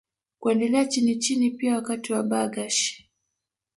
Kuendelea 0.39 0.85
chinichini 0.85 1.49
pia 1.51 1.75
Wakati 1.75 2.13
wa 2.13 2.23
Bargash 2.23 3.03